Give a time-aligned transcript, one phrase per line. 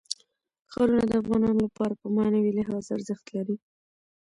[0.71, 3.55] ښارونه د افغانانو لپاره په معنوي لحاظ ارزښت لري.